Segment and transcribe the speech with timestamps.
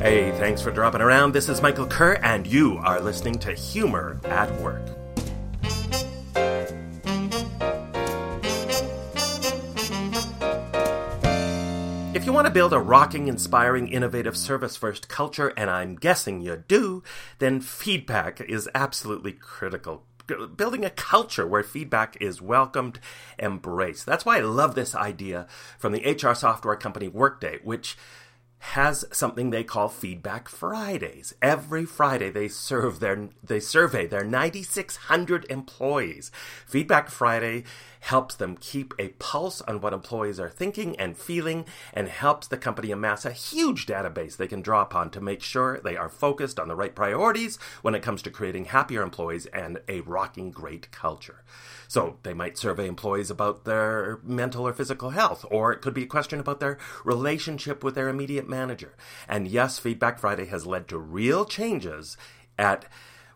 [0.00, 1.32] Hey, thanks for dropping around.
[1.32, 4.80] This is Michael Kerr, and you are listening to Humor at Work.
[12.14, 16.42] If you want to build a rocking, inspiring, innovative service first culture, and I'm guessing
[16.42, 17.02] you do,
[17.40, 20.04] then feedback is absolutely critical
[20.58, 23.00] building a culture where feedback is welcomed,
[23.38, 24.04] embraced.
[24.04, 25.46] That's why I love this idea
[25.78, 27.96] from the HR software company Workday, which
[28.60, 31.34] has something they call Feedback Fridays.
[31.40, 36.30] Every Friday they serve their they survey their 9600 employees.
[36.66, 37.64] Feedback Friday
[38.00, 42.56] helps them keep a pulse on what employees are thinking and feeling and helps the
[42.56, 46.60] company amass a huge database they can draw upon to make sure they are focused
[46.60, 50.90] on the right priorities when it comes to creating happier employees and a rocking great
[50.90, 51.42] culture.
[51.88, 56.02] So they might survey employees about their mental or physical health, or it could be
[56.02, 58.94] a question about their relationship with their immediate manager.
[59.28, 62.16] And yes, Feedback Friday has led to real changes
[62.58, 62.86] at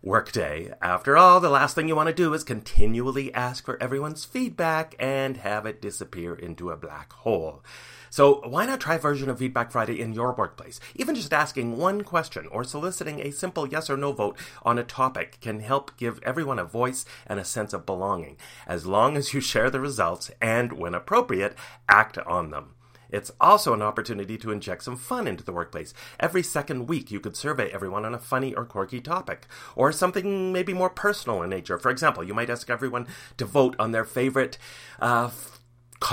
[0.02, 0.72] Workday.
[0.82, 4.96] After all, the last thing you want to do is continually ask for everyone's feedback
[4.98, 7.62] and have it disappear into a black hole.
[8.10, 10.80] So why not try a version of Feedback Friday in your workplace?
[10.96, 14.82] Even just asking one question or soliciting a simple yes or no vote on a
[14.82, 19.32] topic can help give everyone a voice and a sense of belonging, as long as
[19.32, 21.56] you share the results and, when appropriate,
[21.88, 22.74] act on them.
[23.12, 25.94] It's also an opportunity to inject some fun into the workplace.
[26.18, 29.46] Every second week, you could survey everyone on a funny or quirky topic,
[29.76, 31.78] or something maybe more personal in nature.
[31.78, 34.58] For example, you might ask everyone to vote on their favorite
[34.98, 35.30] uh,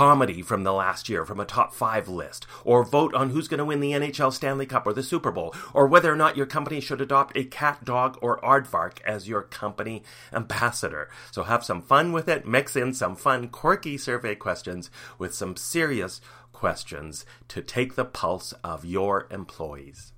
[0.00, 3.58] comedy from the last year from a top five list, or vote on who's going
[3.58, 6.46] to win the NHL Stanley Cup or the Super Bowl, or whether or not your
[6.46, 11.10] company should adopt a cat, dog, or aardvark as your company ambassador.
[11.30, 15.54] So have some fun with it, mix in some fun, quirky survey questions with some
[15.54, 16.22] serious
[16.54, 20.14] questions to take the pulse of your employees.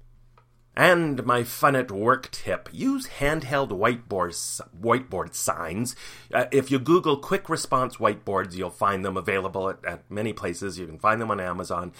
[0.74, 5.94] And my fun at work tip use handheld whiteboards, whiteboard signs.
[6.32, 10.78] Uh, if you Google quick response whiteboards, you'll find them available at, at many places.
[10.78, 11.92] You can find them on Amazon.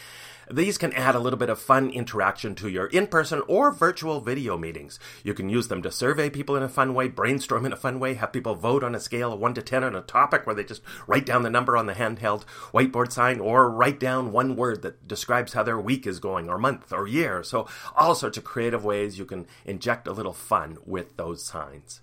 [0.50, 4.21] These can add a little bit of fun interaction to your in person or virtual
[4.21, 4.99] video meetings.
[5.22, 8.00] You can use them to survey people in a fun way, brainstorm in a fun
[8.00, 10.55] way, have people vote on a scale of 1 to 10 on a topic where
[10.55, 14.56] they just write down the number on the handheld whiteboard sign or write down one
[14.56, 17.43] word that describes how their week is going or month or year.
[17.43, 22.00] So, all sorts of creative ways you can inject a little fun with those signs.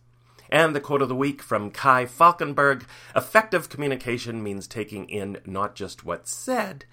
[0.50, 2.84] And the quote of the week from Kai Falkenberg
[3.16, 6.86] effective communication means taking in not just what's said,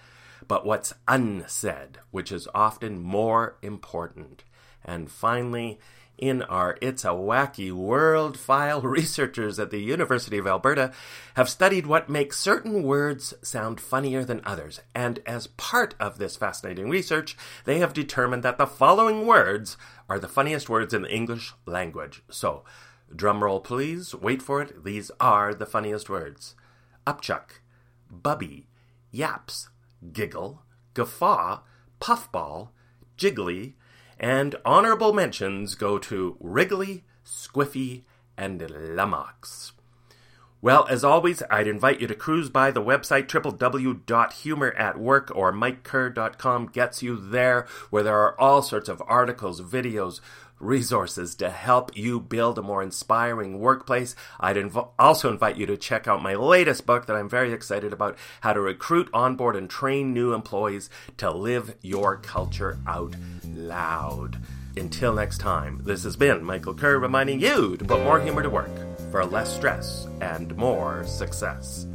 [0.47, 4.45] but what's unsaid, which is often more important.
[4.85, 5.81] And finally,
[6.19, 10.93] in our It's a Wacky World file, researchers at the University of Alberta
[11.35, 14.81] have studied what makes certain words sound funnier than others.
[14.95, 19.77] And as part of this fascinating research, they have determined that the following words
[20.09, 22.23] are the funniest words in the English language.
[22.31, 22.65] So,
[23.15, 24.85] drumroll please, wait for it.
[24.85, 26.55] These are the funniest words.
[27.07, 27.61] Upchuck,
[28.11, 28.69] bubby,
[29.11, 29.69] yaps,
[30.13, 30.63] giggle,
[30.95, 31.61] guffaw,
[32.01, 32.71] puffball,
[33.17, 33.75] jiggly,
[34.19, 38.05] and honorable mentions go to Wriggly, Squiffy,
[38.37, 39.73] and Lummox.
[40.63, 47.03] Well, as always, I'd invite you to cruise by the website www.humoratwork or mikekerr.com gets
[47.03, 50.21] you there, where there are all sorts of articles, videos,
[50.59, 54.15] resources to help you build a more inspiring workplace.
[54.41, 57.93] I'd inv- also invite you to check out my latest book that I'm very excited
[57.93, 63.15] about How to Recruit, Onboard, and Train New Employees to Live Your Culture Out
[63.55, 64.39] Loud.
[64.77, 68.51] Until next time, this has been Michael Kerr reminding you to put more humor to
[68.51, 68.71] work
[69.11, 71.87] for less stress and more success.